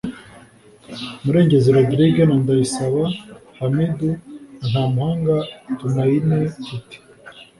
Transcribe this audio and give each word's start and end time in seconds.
Murengezi 1.23 1.69
Rodrigue 1.77 2.23
na 2.25 2.35
Ndayisaba 2.41 3.03
Hamidou 3.57 4.09
na 4.17 4.19
Ntamuhanga 4.69 5.35
Thumaine 5.77 6.35
Tity 6.65 6.97